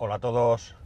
[0.00, 0.76] Hola a todos.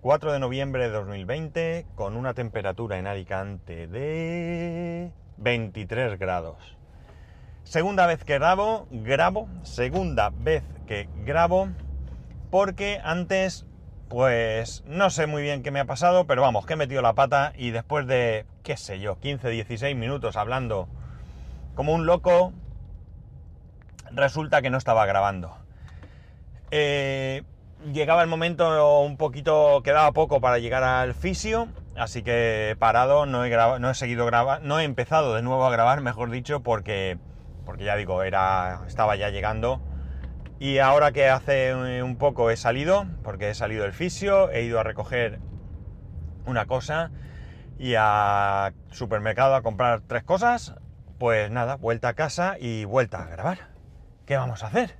[0.00, 6.76] 4 de noviembre de 2020 con una temperatura en Alicante de 23 grados.
[7.64, 11.70] Segunda vez que grabo, grabo, segunda vez que grabo,
[12.52, 13.66] porque antes,
[14.08, 17.14] pues no sé muy bien qué me ha pasado, pero vamos, que he metido la
[17.14, 20.86] pata y después de, qué sé yo, 15, 16 minutos hablando
[21.74, 22.52] como un loco,
[24.12, 25.56] resulta que no estaba grabando.
[26.70, 27.42] Eh,
[27.92, 33.26] llegaba el momento un poquito, quedaba poco para llegar al fisio, así que he parado,
[33.26, 37.18] no he, seguido grabar, no he empezado de nuevo a grabar, mejor dicho, porque,
[37.64, 39.80] porque ya digo, era, estaba ya llegando.
[40.58, 44.80] Y ahora que hace un poco he salido, porque he salido del fisio, he ido
[44.80, 45.40] a recoger
[46.46, 47.10] una cosa
[47.78, 50.74] y a supermercado a comprar tres cosas,
[51.18, 53.58] pues nada, vuelta a casa y vuelta a grabar.
[54.26, 54.96] ¿Qué vamos a hacer?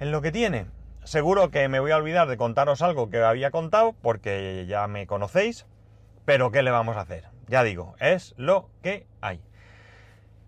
[0.00, 0.73] En lo que tiene.
[1.04, 5.06] Seguro que me voy a olvidar de contaros algo que había contado porque ya me
[5.06, 5.66] conocéis,
[6.24, 7.24] pero ¿qué le vamos a hacer?
[7.46, 9.42] Ya digo, es lo que hay.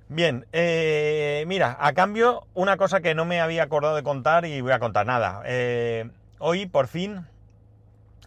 [0.08, 4.60] Bien, eh, mira, a cambio, una cosa que no me había acordado de contar y
[4.62, 5.42] voy a contar nada.
[5.44, 7.26] Eh, hoy, por fin,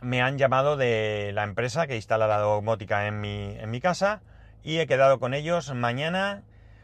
[0.01, 4.21] me han llamado de la empresa que instala la domótica en mi, casa
[4.61, 6.43] y he quedado con ellos mañana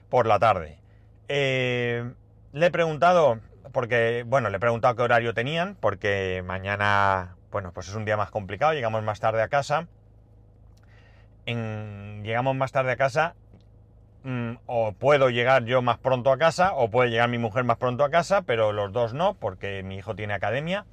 [0.09, 0.80] por la tarde.
[1.27, 2.13] Eh,
[2.52, 3.41] le he preguntado,
[3.75, 8.15] porque, bueno, le he preguntado qué horario tenían, porque mañana, bueno, pues es un día
[8.15, 9.87] más complicado, llegamos más tarde a casa.
[11.45, 13.35] llegamos más tarde a casa,
[14.23, 17.75] mm, o puedo llegar yo más pronto a casa, o puede llegar mi mujer más
[17.75, 20.85] pronto a casa, pero los dos no, porque mi hijo tiene academia.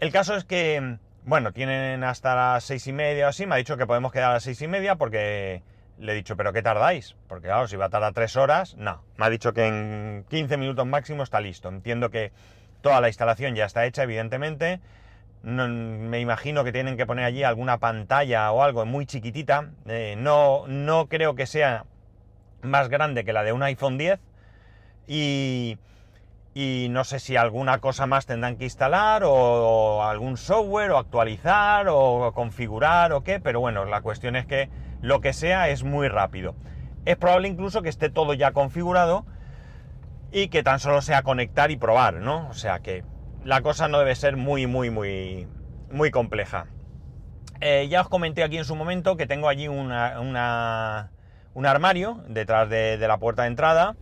[0.00, 3.58] El caso es que, bueno, tienen hasta las seis y media o así, me ha
[3.58, 5.62] dicho que podemos quedar a las seis y media porque
[6.00, 7.14] le he dicho, ¿pero qué tardáis?
[7.28, 9.02] Porque claro, si va a tardar tres horas, no.
[9.16, 11.68] Me ha dicho que en 15 minutos máximo está listo.
[11.68, 12.32] Entiendo que
[12.80, 14.80] toda la instalación ya está hecha, evidentemente.
[15.42, 19.70] me imagino que tienen que poner allí alguna pantalla o algo muy chiquitita.
[19.86, 21.84] Eh, no, no creo que sea
[22.62, 24.20] más grande que la de un iPhone 10.
[25.06, 25.76] Y,
[26.54, 30.98] y no sé si alguna cosa más tendrán que instalar o, o algún software o
[30.98, 33.38] actualizar o configurar o qué.
[33.38, 36.54] Pero bueno, la cuestión es que lo que sea es muy rápido.
[37.04, 39.24] Es probable incluso que esté todo ya configurado
[40.32, 42.48] y que tan solo sea conectar y probar, ¿no?
[42.48, 43.04] O sea que
[43.44, 45.48] la cosa no debe ser muy, muy, muy,
[45.90, 46.66] muy compleja.
[47.60, 49.90] Eh, ya os comenté aquí en su momento que tengo allí un
[51.66, 53.96] armario detrás de, la puerta de entrada,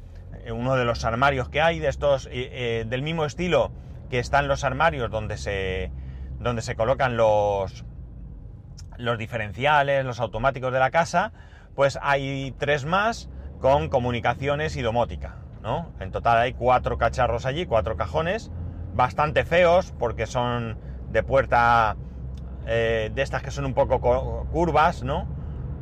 [0.45, 3.73] eh, uno de los armarios que hay, de estos, eh, del mismo estilo
[4.11, 5.91] que están los armarios donde se,
[6.39, 7.85] donde se colocan los,
[8.99, 11.33] los diferenciales, los automáticos de la casa,
[11.75, 15.93] pues hay tres más con comunicaciones y domótica, ¿no?
[16.01, 18.51] En total hay cuatro cacharros allí, cuatro cajones,
[18.95, 20.77] bastante feos porque son
[21.11, 21.97] de puerta
[22.67, 24.01] eh, de estas que son un poco
[24.53, 25.27] curvas, ¿no?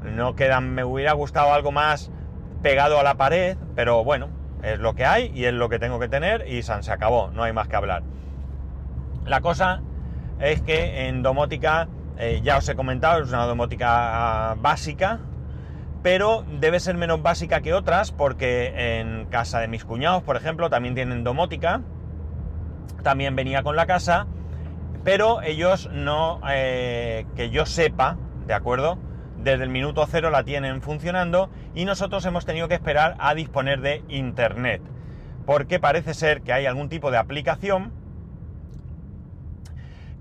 [0.02, 2.12] No quedan, me hubiera gustado algo más
[2.62, 4.28] pegado a la pared, pero bueno,
[4.62, 7.42] es lo que hay y es lo que tengo que tener y se acabó, no
[7.42, 8.02] hay más que hablar.
[9.24, 9.82] La cosa
[10.38, 11.88] es que en domótica
[12.18, 15.20] eh, ya os he comentado, es una domótica ah, básica,
[16.02, 20.70] pero debe ser menos básica que otras porque en casa de mis cuñados, por ejemplo,
[20.70, 21.82] también tienen domótica,
[23.02, 24.26] también venía con la casa,
[25.04, 28.16] pero ellos no, eh, que yo sepa,
[28.46, 28.98] ¿de acuerdo?
[29.38, 33.80] Desde el minuto cero la tienen funcionando y nosotros hemos tenido que esperar a disponer
[33.80, 34.80] de internet,
[35.44, 37.92] porque parece ser que hay algún tipo de aplicación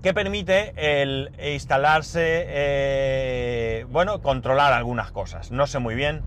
[0.06, 0.72] que permite
[1.02, 5.50] el instalarse, eh, bueno, controlar algunas cosas.
[5.50, 6.22] No sé muy bien,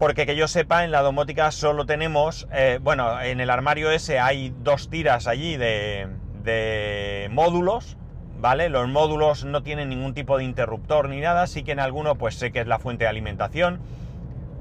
[0.00, 4.18] porque que yo sepa, en la domótica solo tenemos, eh, bueno, en el armario ese
[4.18, 6.08] hay dos tiras allí de,
[6.42, 7.96] de módulos,
[8.40, 8.68] ¿vale?
[8.68, 12.34] Los módulos no tienen ningún tipo de interruptor ni nada, sí que en alguno pues
[12.34, 13.78] sé que es la fuente de alimentación,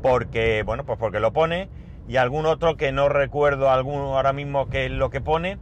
[0.04, 1.68] porque, bueno, pues porque lo pone,
[2.08, 5.58] y algún otro que no recuerdo alguno ahora mismo que es lo que pone,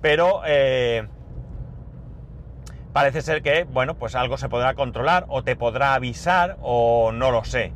[0.00, 0.42] pero...
[0.44, 1.06] Eh,
[2.92, 7.30] parece ser que, bueno, pues algo se podrá controlar o te podrá avisar o no
[7.30, 7.72] lo sé.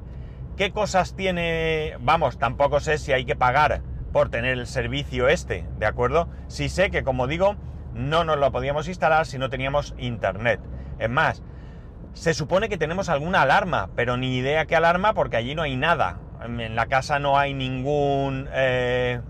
[0.56, 1.96] ¿Qué cosas tiene?
[2.00, 3.82] Vamos, tampoco sé si hay que pagar
[4.12, 6.28] por tener el servicio este, ¿de acuerdo?
[6.48, 7.56] Si sé que, como digo,
[7.92, 10.60] no nos lo podíamos instalar si no teníamos internet.
[10.98, 11.42] Es más,
[12.14, 15.76] se supone que tenemos alguna alarma, pero ni idea qué alarma porque allí no hay
[15.76, 16.18] nada.
[16.42, 19.20] En la casa no hay ningún eh,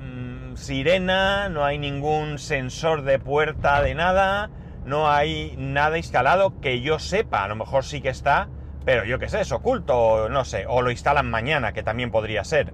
[0.00, 4.50] mm, sirena, no hay ningún sensor de puerta de nada,
[4.84, 8.48] no hay nada instalado que yo sepa, a lo mejor sí que está,
[8.84, 12.44] pero yo qué sé, es oculto, no sé, o lo instalan mañana, que también podría
[12.44, 12.72] ser.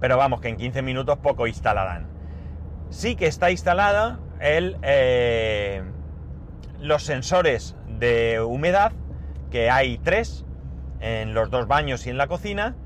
[0.00, 2.08] Pero vamos, que en 15 minutos poco instalarán.
[2.90, 5.82] Sí que está instalada el, eh,
[6.80, 8.92] los sensores de humedad,
[9.50, 10.44] que hay tres
[11.00, 12.76] en los dos baños y en la cocina.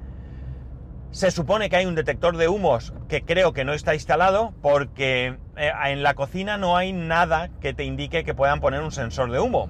[1.12, 5.36] Se supone que hay un detector de humos que creo que no está instalado porque
[5.58, 9.30] eh, en la cocina no hay nada que te indique que puedan poner un sensor
[9.30, 9.68] de humo.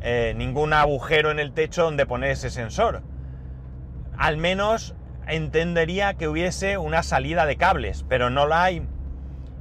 [0.00, 3.02] Eh, ningún agujero en el techo donde poner ese sensor.
[4.16, 4.94] Al menos
[5.26, 8.82] entendería que hubiese una salida de cables, pero no la hay.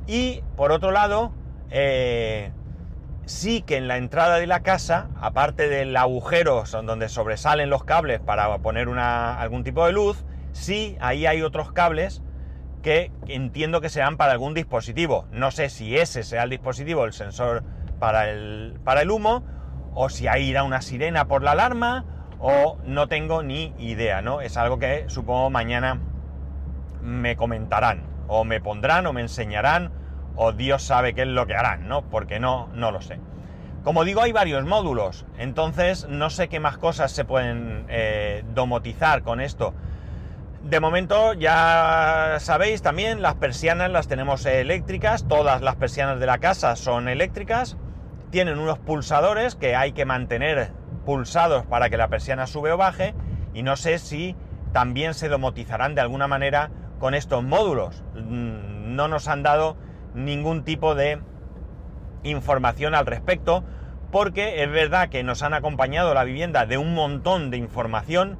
[0.07, 1.33] Y por otro lado,
[1.71, 2.53] eh,
[3.25, 8.21] sí que en la entrada de la casa, aparte del agujero donde sobresalen los cables
[8.21, 10.23] para poner algún tipo de luz,
[10.55, 12.21] sí ahí hay otros cables
[12.81, 15.25] que entiendo que serán para algún dispositivo.
[15.31, 17.63] No sé si ese sea el dispositivo, el sensor
[17.99, 19.43] para el, para el humo,
[19.93, 22.05] o si ahí irá una sirena por la alarma,
[22.39, 24.41] o no tengo ni idea, ¿no?
[24.41, 25.99] Es algo que supongo mañana
[27.01, 29.91] me comentarán, o me pondrán, o me enseñarán,
[30.35, 32.03] o Dios sabe qué es lo que harán, ¿no?
[32.03, 33.19] Porque no, no lo sé.
[33.83, 39.23] Como digo, hay varios módulos, entonces no sé qué más cosas se pueden eh, domotizar
[39.23, 39.73] con esto.
[40.65, 46.39] De momento ya sabéis también, las persianas las tenemos eléctricas, todas las persianas de la
[46.39, 47.77] casa son eléctricas,
[48.31, 50.71] tienen unos pulsadores que hay que mantener
[51.05, 53.13] pulsados para que la persiana sube o baje
[53.53, 54.35] y no sé si
[54.73, 58.01] también se domotizarán de alguna manera con estos módulos.
[58.15, 59.77] Mm, no nos han dado
[60.15, 61.21] ningún tipo de
[62.23, 63.63] información al respecto,
[64.11, 68.39] porque es verdad que nos han acompañado la vivienda de un montón de información,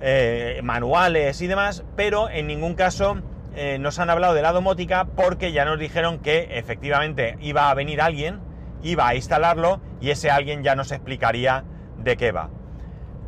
[0.00, 3.18] eh, manuales y demás, pero en ningún caso
[3.54, 7.74] eh, nos han hablado de la domótica porque ya nos dijeron que efectivamente iba a
[7.74, 8.40] venir alguien,
[8.82, 11.64] iba a instalarlo y ese alguien ya nos explicaría
[11.98, 12.48] de qué va.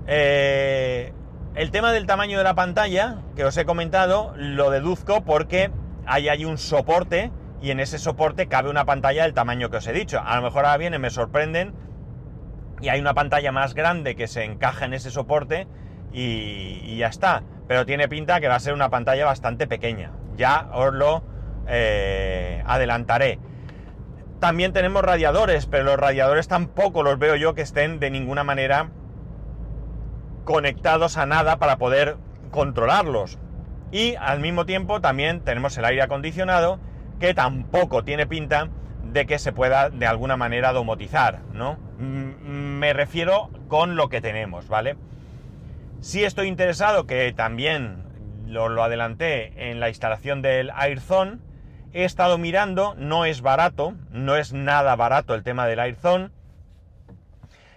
[0.07, 1.13] Eh,
[1.55, 5.71] el tema del tamaño de la pantalla que os he comentado lo deduzco porque
[6.07, 7.31] ahí hay un soporte
[7.61, 10.21] y en ese soporte cabe una pantalla del tamaño que os he dicho.
[10.25, 11.75] A lo mejor ahora viene, me sorprenden
[12.81, 15.67] y hay una pantalla más grande que se encaja en ese soporte
[16.13, 17.43] y, ya está.
[17.69, 20.13] Pero tiene pinta que va a ser una pantalla bastante pequeña.
[20.37, 21.23] Ya os lo
[21.67, 23.39] eh, adelantaré.
[24.41, 28.91] También tenemos radiadores, pero los radiadores tampoco los veo yo que estén de ninguna manera
[30.45, 32.17] conectados a nada para poder
[32.51, 33.39] controlarlos.
[33.93, 36.81] Y al mismo tiempo también tenemos el aire acondicionado
[37.21, 38.69] que tampoco tiene pinta
[39.05, 41.79] de que se pueda de alguna manera domotizar, ¿no?
[41.99, 44.97] Me refiero con lo que tenemos, ¿vale?
[46.03, 48.05] Si estoy interesado, que también
[48.45, 51.39] lo, lo adelanté en la instalación del AirZone,
[51.95, 56.31] he estado mirando, no es barato, no es nada barato el tema del AirZone,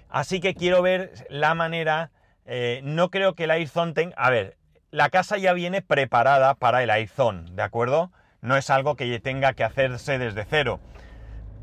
[0.10, 2.12] así que quiero ver la manera,
[2.46, 4.58] eh, no creo que el AirZone tenga, a ver,
[4.92, 8.12] la casa ya viene preparada para el AirZone, ¿de acuerdo?
[8.42, 10.80] no es algo que tenga que hacerse desde cero.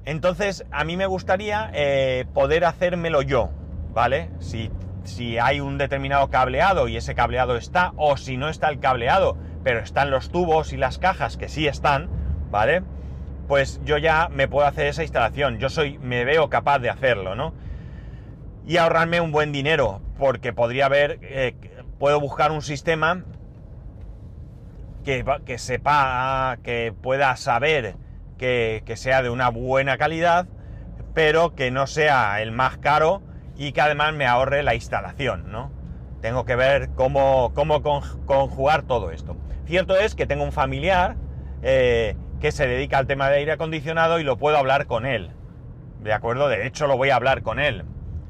[0.04, 3.50] Entonces, a mí me gustaría eh, poder hacérmelo yo,
[3.92, 4.30] ¿vale?
[4.40, 4.70] Si,
[5.04, 9.36] si hay un determinado cableado y ese cableado está, o si no está el cableado,
[9.64, 12.08] pero están los tubos y las cajas que sí están,
[12.50, 12.82] ¿vale?
[13.48, 15.58] Pues yo ya me puedo hacer esa instalación.
[15.58, 17.54] Yo soy, me veo capaz de hacerlo, ¿no?
[18.66, 21.54] Y ahorrarme un buen dinero, porque podría haber, eh,
[21.98, 23.24] puedo buscar un sistema
[25.04, 27.96] que, sepa, que pueda saber
[28.38, 30.46] que, sea de una buena calidad,
[31.14, 33.22] pero que no sea el más caro
[33.62, 35.70] y que además me ahorre la instalación, ¿no?
[36.20, 39.36] Tengo que ver cómo, cómo conjugar todo esto.
[39.66, 41.14] Cierto es que tengo un familiar
[41.62, 45.30] eh, que se dedica al tema de aire acondicionado y lo puedo hablar con él.
[46.00, 46.48] ¿De acuerdo?
[46.48, 47.84] De hecho, lo voy a hablar con él.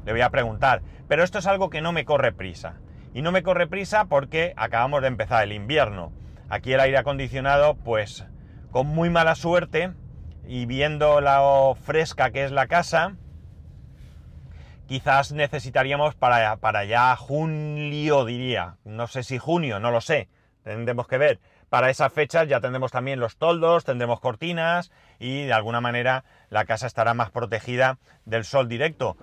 [0.05, 0.83] Le voy a preguntar.
[1.09, 2.75] Pero esto es algo que no me corre prisa.
[3.15, 6.13] Y no me corre prisa porque acabamos de empezar el invierno.
[6.51, 8.27] Aquí el aire acondicionado, pues
[8.71, 9.93] con muy mala suerte
[10.47, 11.41] y viendo la
[11.83, 13.17] fresca que es la casa,
[14.93, 18.77] quizás necesitaríamos para, para ya julio, diría.
[18.85, 20.29] No sé si junio, no lo sé.
[20.65, 21.41] Tendremos que ver.
[21.71, 26.67] Para esas fechas ya tendremos también los toldos, tendremos cortinas y de alguna manera la
[26.67, 29.17] casa estará más protegida del sol directo.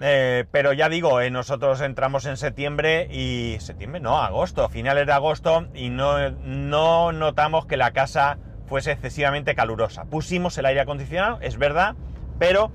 [0.00, 3.56] Eh, pero ya digo, eh, nosotros entramos en septiembre y...
[3.58, 9.56] septiembre, no, agosto, finales de agosto y no, no notamos que la casa fuese excesivamente
[9.56, 10.04] calurosa.
[10.04, 11.96] Pusimos el aire acondicionado, es verdad,
[12.38, 12.70] pero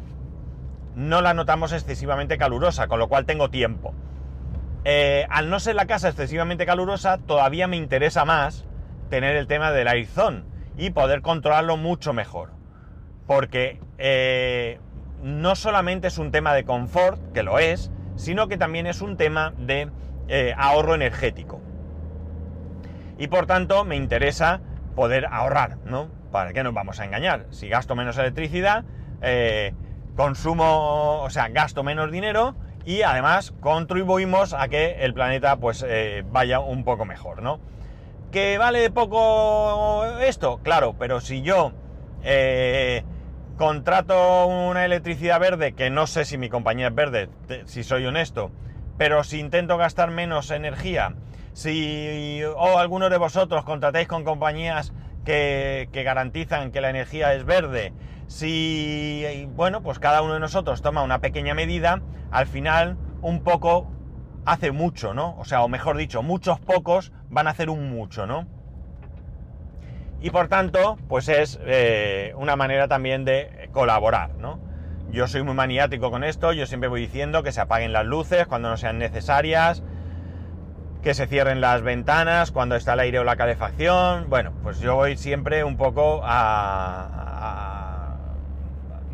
[0.96, 3.94] no la notamos excesivamente calurosa, con lo cual tengo tiempo.
[4.84, 8.66] Eh, al no ser la casa excesivamente calurosa, todavía me interesa más
[9.10, 10.46] tener el tema del airzón
[10.78, 12.52] y poder controlarlo mucho mejor.
[13.28, 13.80] Porque
[15.22, 19.18] no solamente es un tema de confort, que lo es, sino que también es un
[19.18, 19.90] tema de
[20.28, 21.62] eh, ahorro energético.
[23.18, 24.62] Y por tanto me interesa
[24.96, 26.10] poder ahorrar, ¿no?
[26.32, 27.46] ¿para qué nos vamos a engañar?
[27.52, 28.84] Si gasto menos electricidad,
[29.22, 29.74] eh,
[30.16, 32.56] consumo, o sea, gasto menos dinero
[32.86, 37.60] y además contribuimos a que el planeta pues eh, vaya un poco mejor, ¿no?
[38.32, 40.60] ¿Que vale poco esto?
[40.64, 41.72] Claro, pero si yo
[42.24, 43.04] eh,
[43.58, 47.30] contrato una electricidad verde, que no sé si mi compañía es verde,
[47.66, 48.52] si soy honesto,
[48.98, 51.14] pero si intento gastar menos energía,
[51.54, 54.94] si o alguno de vosotros contratáis con compañías
[55.24, 57.94] que, que garantizan que la energía es verde,
[58.28, 62.02] si, bueno, pues cada uno de nosotros toma una pequeña medida,
[62.32, 63.92] al final un poco
[64.46, 65.36] hace mucho, ¿no?
[65.38, 68.48] O sea, o mejor dicho, muchos pocos van a hacer un mucho, ¿no?
[70.22, 74.60] Y por tanto, pues es eh, una manera también de colaborar, ¿no?
[75.12, 78.48] Yo soy muy maniático con esto, yo siempre voy diciendo que se apaguen las luces
[78.48, 79.84] cuando no sean necesarias,
[81.04, 84.28] que se cierren las ventanas cuando está el aire o la calefacción.
[84.28, 87.25] Bueno, pues yo voy siempre un poco a,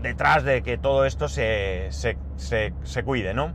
[0.01, 3.53] detrás de que todo esto se, se, cuide, ¿no?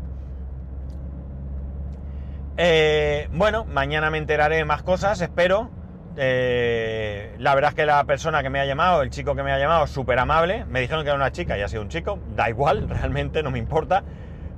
[2.57, 5.71] Eh, bueno, mañana me enteraré de más cosas, espero.
[6.19, 9.53] Eh, la verdad es que la persona que me ha llamado, el chico que me
[9.53, 10.65] ha llamado, súper amable.
[10.65, 12.19] Me dijeron que era una chica y ha sido un chico.
[12.35, 14.03] Da igual, realmente no me importa.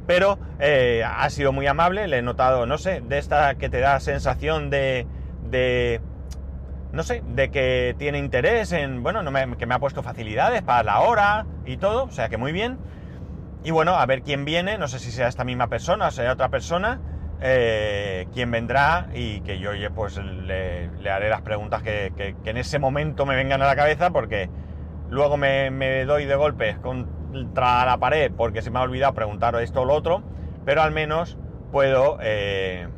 [0.06, 2.06] Pero eh, ha sido muy amable.
[2.06, 5.06] Le he notado, no sé, de esta que te da sensación de,
[5.50, 6.00] de
[6.92, 9.22] no sé, de que tiene interés en, bueno,
[9.56, 12.04] que me ha puesto facilidades para la hora y todo.
[12.04, 12.78] O sea que muy bien.
[13.64, 14.78] Y bueno, a ver quién viene.
[14.78, 17.00] No sé si sea esta misma persona o sea otra persona
[17.40, 23.26] eh, quién vendrá y que yo pues le, haré las preguntas que, en ese momento
[23.26, 24.50] me vengan a la cabeza porque
[25.08, 29.82] luego me, doy de golpes contra la pared porque se me ha olvidado preguntar esto
[29.82, 30.22] o lo otro,
[30.64, 31.38] pero al menos
[31.70, 32.88] puedo eh,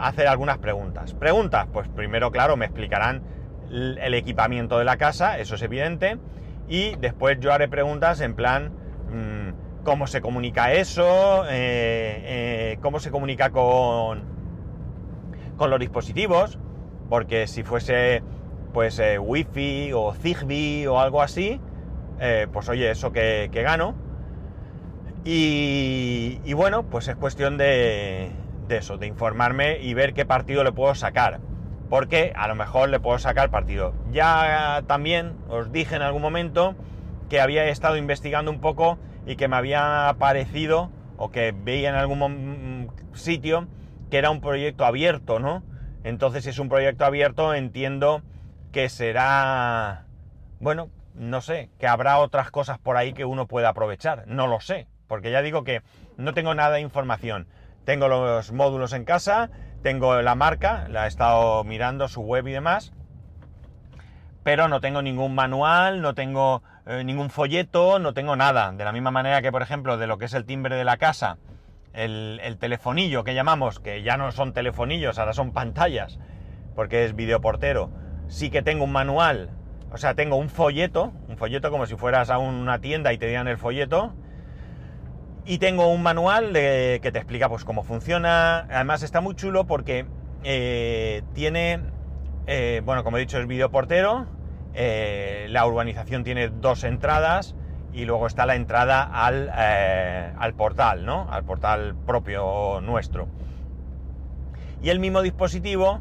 [0.00, 1.14] hacer algunas preguntas.
[1.14, 3.22] Preguntas, pues primero, claro, me explicarán
[3.70, 6.18] el equipamiento de la casa, eso es evidente,
[6.68, 8.72] y después yo haré preguntas en plan...
[9.10, 14.24] Mm, cómo se comunica eso, eh, eh, cómo se comunica con,
[15.56, 16.58] con los dispositivos,
[17.08, 18.22] porque si fuese
[18.72, 21.60] pues eh, wifi o zigbee o algo así,
[22.52, 23.94] pues oye, eso que, gano.
[25.24, 28.30] Y, y, bueno, pues es cuestión de,
[28.70, 31.40] de eso, de informarme y ver qué partido le puedo sacar.
[31.90, 33.92] Porque a lo mejor le puedo sacar partido.
[34.10, 36.74] Ya también os dije en algún momento
[37.28, 41.96] que había estado investigando un poco y que me había parecido o que veía en
[41.96, 43.68] algún sitio
[44.10, 45.62] que era un proyecto abierto, ¿no?
[46.02, 48.22] Entonces, si es un proyecto abierto, entiendo
[48.72, 50.06] que será,
[50.60, 54.24] bueno, no sé, que habrá otras cosas por ahí que uno pueda aprovechar.
[54.26, 55.82] No lo sé, porque ya digo que
[56.16, 57.46] no tengo nada de información.
[57.84, 59.50] Tengo los módulos en casa,
[59.82, 62.92] tengo la marca, la he estado mirando, su web y demás,
[64.42, 68.72] pero no tengo ningún manual, no tengo eh, ningún folleto, no tengo nada.
[68.72, 70.96] De la misma manera que, por ejemplo, de lo que es el timbre de la
[70.96, 71.38] casa,
[71.92, 76.18] el, telefonillo que llamamos, que ya no son telefonillos, ahora son pantallas,
[76.74, 77.90] porque es videoportero,
[78.28, 79.50] sí que tengo un manual,
[79.92, 83.26] o sea, tengo un folleto, un folleto como si fueras a una tienda y te
[83.26, 84.14] dieran el folleto,
[85.44, 88.60] y tengo un manual que te explica pues cómo funciona.
[88.70, 90.06] Además está muy chulo porque
[90.42, 91.80] eh, tiene,
[92.46, 94.26] eh, bueno, como he dicho, es videoportero,
[94.74, 97.54] eh, la urbanización tiene dos entradas
[97.92, 101.28] y luego está la entrada al, al, portal, ¿no?
[101.30, 103.28] Al portal propio nuestro.
[104.82, 106.00] Y el mismo dispositivo,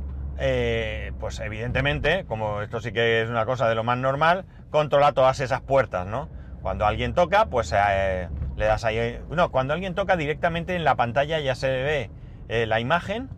[1.20, 5.40] pues evidentemente, como esto sí que es una cosa de lo más normal, controla todas
[5.40, 6.30] esas puertas, ¿no?
[6.62, 7.74] Cuando alguien toca, pues
[8.60, 9.20] le das ahí...
[9.30, 11.68] No, cuando alguien toca directamente en la pantalla ya se
[12.48, 13.30] ve la imagen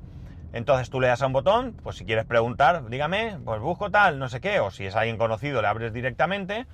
[0.53, 4.19] entonces tú le das a un botón, pues si quieres preguntar, dígame, pues busco tal,
[4.19, 6.65] no sé qué, o si es alguien conocido le abres directamente.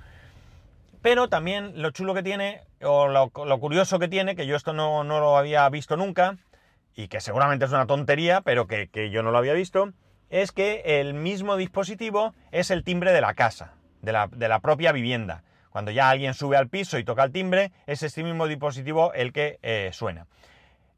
[1.00, 5.04] Pero también lo chulo que tiene, o lo, curioso que tiene, que yo esto no,
[5.04, 6.38] lo había visto nunca,
[6.96, 9.92] y que seguramente es una tontería, pero que, yo no lo había visto,
[10.28, 15.44] es que el mismo dispositivo es el timbre de la casa, de la, propia vivienda.
[15.78, 19.32] Cuando ya alguien sube al piso y toca el timbre, es este mismo dispositivo el
[19.32, 20.26] que eh, suena.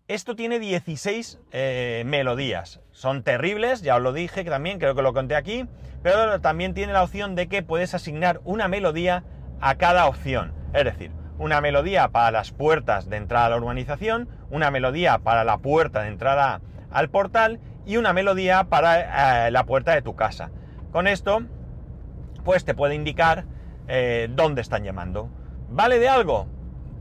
[0.08, 2.80] Esto tiene 16 eh, melodías.
[2.90, 5.66] Son terribles, ya os lo dije también, creo que lo conté aquí,
[6.02, 9.22] pero también tiene la opción de que puedes asignar una melodía
[9.60, 10.54] a cada opción.
[10.72, 15.44] Es decir, una melodía para las puertas de entrada a la urbanización, una melodía para
[15.44, 20.16] la puerta de entrada al portal y una melodía para eh, la puerta de tu
[20.16, 20.50] casa.
[20.90, 21.42] Con esto,
[22.44, 23.44] pues te puede indicar
[23.90, 25.28] eh, dónde están llamando.
[25.68, 26.47] ¿Vale de algo?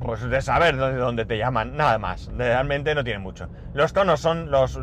[0.01, 2.29] pues de saber de dónde te llaman, nada más.
[2.35, 3.49] Realmente no tiene mucho.
[3.73, 4.77] Los tonos son, los,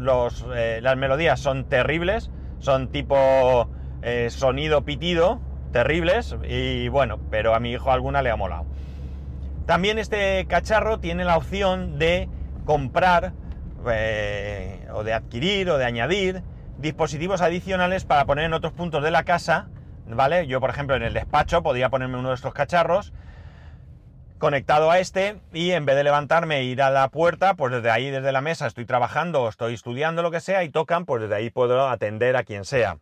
[0.55, 3.71] eh, las melodías son terribles, son tipo
[4.03, 5.41] eh, sonido pitido,
[5.73, 8.67] terribles y bueno, pero a mi hijo alguna le ha molado.
[9.65, 12.29] También este cacharro tiene la opción de
[12.65, 13.33] comprar
[13.83, 16.43] o de adquirir o de añadir
[16.79, 19.69] dispositivos adicionales para poner en otros puntos de la casa,
[20.07, 20.47] ¿vale?
[20.47, 23.13] Yo, por ejemplo, en el despacho podría ponerme uno de estos cacharros
[24.39, 27.91] conectado a este y en vez de levantarme e ir a la puerta, pues desde
[27.91, 31.23] ahí, desde la mesa, estoy trabajando o estoy estudiando lo que sea y tocan, pues
[31.23, 32.99] desde ahí puedo atender a quien sea.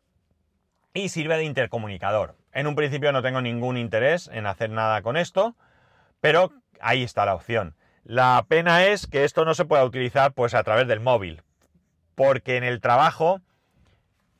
[0.92, 2.36] Y sirve de intercomunicador.
[2.52, 5.56] En un principio no tengo ningún interés en hacer nada con esto,
[6.20, 7.74] pero ahí está la opción.
[8.04, 11.42] La pena es que esto no se pueda utilizar pues a través del móvil,
[12.14, 13.40] porque en el trabajo,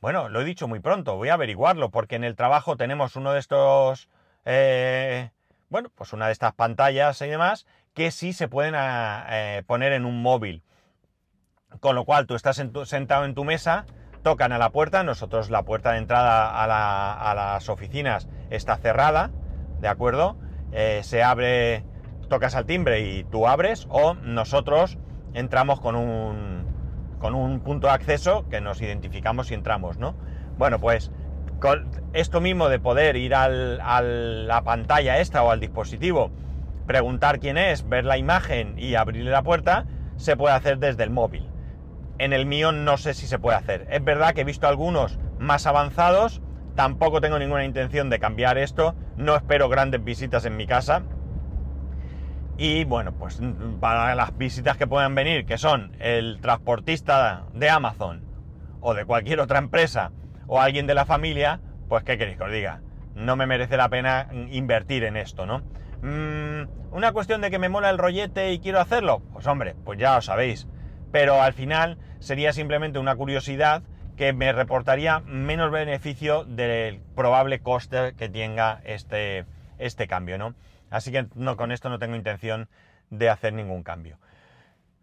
[0.05, 3.33] bueno, lo he dicho muy pronto, voy a averiguarlo, porque en el trabajo tenemos uno
[3.33, 4.07] de estos...
[4.45, 5.31] Eh,
[5.69, 9.93] bueno, pues una de estas pantallas y demás que sí se pueden ah, eh, poner
[9.93, 10.61] en un móvil.
[11.79, 13.87] Con lo cual tú estás sentado en tu mesa,
[14.21, 19.31] tocan a la puerta, nosotros la puerta de entrada a, las oficinas está cerrada,
[19.79, 20.37] ¿de acuerdo?
[20.71, 21.83] Eh, se abre,
[22.29, 24.99] tocas al timbre y tú abres, o nosotros
[25.33, 26.74] entramos con un,
[27.19, 30.15] con un punto de acceso que nos identificamos y entramos, ¿no?
[30.57, 31.11] Bueno, pues
[32.13, 36.31] esto mismo de poder ir a la pantalla esta o al dispositivo,
[36.85, 39.85] preguntar quién es, ver la imagen y abrirle la puerta,
[40.17, 41.49] se puede hacer desde el móvil.
[42.17, 43.87] En el mío no sé si se puede hacer.
[43.89, 46.41] Es verdad que he visto algunos más avanzados,
[46.75, 51.03] tampoco tengo ninguna intención de cambiar esto, no espero grandes visitas en mi casa.
[52.57, 53.41] Y bueno, pues
[53.79, 58.23] para las visitas que puedan venir, que son el transportista de Amazon
[58.79, 60.11] o de cualquier otra empresa,
[60.47, 61.59] o alguien de la familia,
[61.89, 62.81] pues ¿qué queréis que os diga?
[63.13, 65.63] No me merece la pena invertir en esto, ¿no?
[66.01, 69.21] Mm, ¿Una cuestión de que me mola el rollete y quiero hacerlo?
[69.33, 70.67] Pues hombre, pues ya lo sabéis.
[71.11, 73.83] Pero al final sería simplemente una curiosidad
[74.15, 79.45] que me reportaría menos beneficio del probable coste que tenga este,
[79.77, 80.55] este cambio, ¿no?
[80.89, 82.69] Así que no, con esto no tengo intención
[83.09, 84.17] de hacer ningún cambio.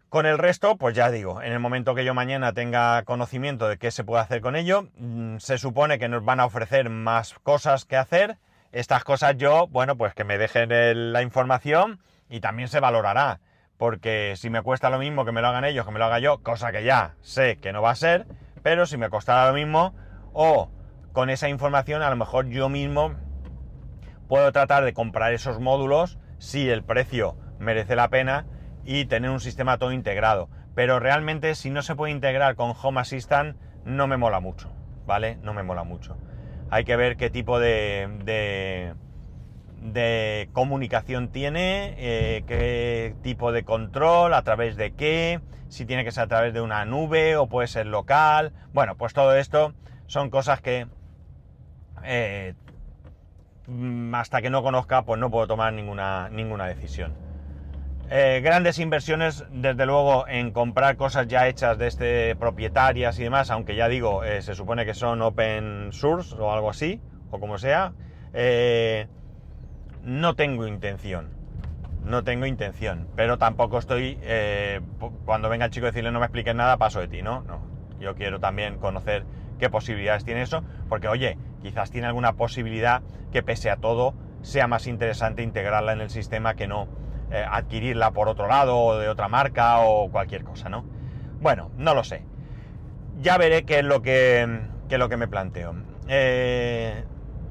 [0.09, 3.77] Con el resto, pues ya digo, en el momento que yo mañana tenga conocimiento de
[3.77, 7.33] qué se puede hacer con ello, mm, se supone que nos van a ofrecer más
[7.39, 8.37] cosas que hacer.
[8.71, 13.39] Estas cosas yo, bueno, pues que me dejen la información y también se valorará.
[13.77, 16.19] Porque si me cuesta lo mismo que me lo hagan ellos, que me lo haga
[16.19, 18.27] yo, cosa que ya sé que no va a ser,
[18.61, 19.95] pero si me costara lo mismo,
[20.31, 20.69] o
[21.11, 23.15] con esa información a lo mejor yo mismo
[24.33, 28.47] puedo tratar de comprar esos módulos si el precio merece la pena
[28.83, 30.49] y tener un sistema todo integrado.
[30.73, 34.73] Pero realmente si no se puede integrar con Home Assistant no me mola mucho,
[35.05, 35.37] ¿vale?
[35.43, 36.17] No me mola mucho.
[36.71, 38.95] Hay que ver qué tipo de,
[39.83, 46.11] de, comunicación tiene, eh, qué tipo de control, a través de qué, si tiene que
[46.11, 48.51] ser a través de una nube o puede ser local.
[48.73, 49.75] Bueno, pues todo esto
[50.07, 50.87] son cosas que
[52.03, 52.55] eh,
[54.13, 57.13] hasta que no conozca pues no puedo tomar ninguna, ninguna decisión.
[58.09, 63.49] Eh, grandes inversiones, desde luego, en comprar cosas ya hechas de este propietarias y demás,
[63.49, 67.57] aunque ya digo, eh, se supone que son open source o algo así, o como
[67.57, 67.93] sea.
[68.33, 69.07] Eh,
[70.03, 71.29] no tengo intención.
[72.03, 73.07] No tengo intención.
[73.15, 74.19] Pero tampoco estoy.
[75.25, 77.41] cuando venga el chico a decirle no me expliques nada, paso de ti, ¿no?
[77.43, 77.61] No.
[77.99, 79.25] Yo quiero también conocer
[79.57, 84.67] qué posibilidades tiene eso, porque oye, quizás tiene alguna posibilidad que pese a todo sea
[84.67, 86.87] más interesante integrarla en el sistema que no
[87.31, 90.85] eh, adquirirla por otro lado o de otra marca o cualquier cosa, ¿no?
[91.41, 92.25] Bueno, no lo sé.
[93.21, 95.75] Ya veré qué es lo que, qué es lo que me planteo.
[96.07, 97.05] Eh,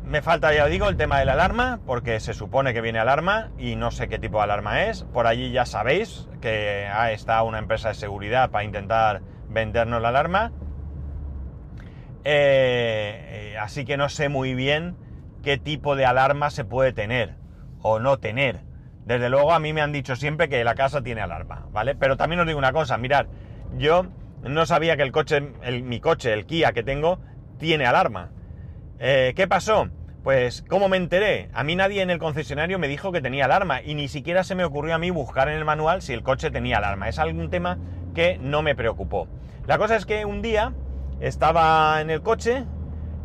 [0.05, 3.51] me falta, ya digo, el tema de la alarma, porque se supone que viene alarma
[3.59, 5.05] y no sé qué tipo de alarma es.
[5.05, 10.53] Por allí ya sabéis que está una empresa de seguridad para intentar vendernos la alarma.
[12.25, 14.97] Eh, así que no sé muy bien
[15.43, 17.35] qué tipo de alarma se puede tener
[17.83, 18.61] o no tener.
[19.05, 21.95] Desde luego a mí me han dicho siempre que la casa tiene alarma, ¿vale?
[21.97, 23.27] Pero también os digo una cosa, mirad,
[23.77, 24.07] yo
[24.43, 27.19] no sabía que el coche, mi coche, el Kia que tengo,
[27.59, 28.31] tiene alarma.
[29.01, 29.89] Eh, ¿Qué pasó?
[30.23, 31.49] Pues, ¿cómo me enteré?
[31.53, 34.55] A mí nadie en el concesionario me dijo que tenía alarma y ni siquiera se
[34.55, 37.09] me ocurrió a mí buscar en el manual si el coche tenía alarma.
[37.09, 37.79] Es algún tema
[38.15, 39.27] que no me preocupó.
[39.67, 40.73] La cosa es que un día
[41.23, 42.65] estaba en el coche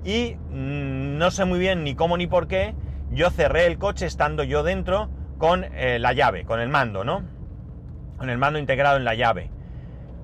[0.03, 2.75] y mm, no sé muy bien ni cómo ni por qué,
[3.09, 7.23] yo cerré el coche estando yo dentro con eh, la llave, con el mando, ¿no?
[8.17, 9.49] Con el mando integrado en la llave.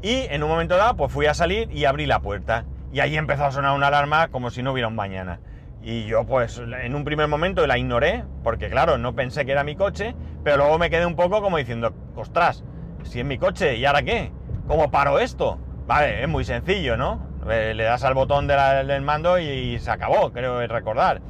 [0.01, 2.65] Y en un momento dado, pues fui a salir y abrí la puerta.
[2.91, 5.39] Y ahí empezó a sonar una alarma como si no hubiera un mañana.
[5.81, 9.63] Y yo, pues, en un primer momento la ignoré, porque claro, no pensé que era
[9.63, 12.63] mi coche, pero luego me quedé un poco como diciendo, ostras,
[13.03, 14.31] si es mi coche, ¿y ahora qué?
[14.67, 15.59] ¿Cómo paro esto?
[15.87, 17.32] Vale, es muy sencillo, ¿no?
[17.49, 21.21] Eh, le das al botón del mando y, se acabó, creo recordar.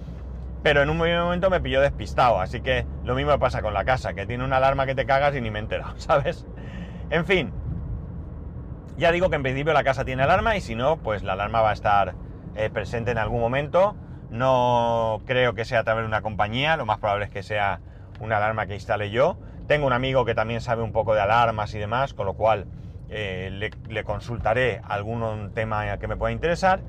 [0.62, 4.14] pero en un momento me pilló despistado, así que lo mismo pasa con la casa,
[4.14, 6.46] que tiene una alarma que te cagas y ni me he enterado, ¿sabes?
[7.10, 7.52] En fin,
[8.98, 11.62] ya digo que en principio la casa tiene alarma y si no, pues la alarma
[11.62, 12.16] va a estar
[12.56, 13.96] eh, presente en algún momento.
[14.30, 17.82] No creo que sea a través de una compañía, lo más probable es que sea
[18.20, 19.38] una alarma que instale yo.
[19.68, 22.68] Tengo un amigo que también sabe un poco de alarmas y demás, con lo cual
[23.16, 26.82] eh, le, consultaré algún tema que me pueda interesar.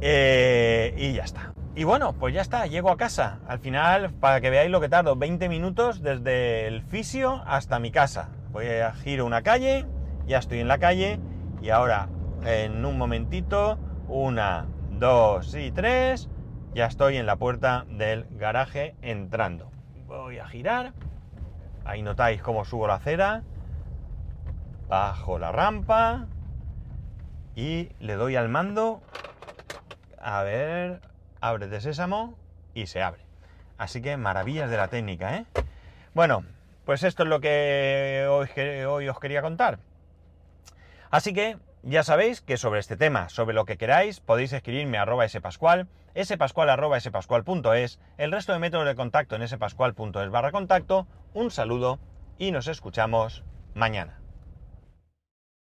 [0.00, 1.52] Eh, y ya está.
[1.76, 3.40] Y bueno, pues ya está, llego a casa.
[3.46, 7.90] Al final, para que veáis lo que tardo, 20 minutos desde el fisio hasta mi
[7.90, 8.30] casa.
[8.52, 9.84] Voy a giro una calle,
[10.26, 11.18] ya estoy en la calle
[11.60, 12.08] y ahora
[12.44, 16.28] en un momentito, una, dos y tres,
[16.74, 19.70] ya estoy en la puerta del garaje entrando.
[20.06, 20.92] Voy a girar,
[21.84, 23.42] ahí notáis cómo subo la acera,
[24.88, 26.26] bajo la rampa
[27.56, 29.02] y le doy al mando,
[30.20, 31.00] a ver,
[31.40, 32.36] abre de sésamo
[32.74, 33.22] y se abre.
[33.78, 35.46] Así que maravillas de la técnica, ¿eh?
[36.14, 36.44] Bueno,
[36.84, 38.48] pues esto es lo que hoy,
[38.84, 39.78] hoy os quería contar.
[41.10, 45.02] Así que ya sabéis que sobre este tema, sobre lo que queráis, podéis escribirme a
[45.02, 45.86] arroba spascual,
[46.22, 51.06] spascual arroba el resto de métodos de contacto en spascual.es barra contacto.
[51.34, 51.98] Un saludo
[52.38, 53.44] y nos escuchamos
[53.74, 54.23] mañana.